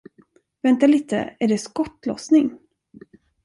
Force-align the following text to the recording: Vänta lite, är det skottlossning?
Vänta 0.63 0.87
lite, 0.87 1.35
är 1.39 1.47
det 1.47 1.57
skottlossning? 1.57 2.57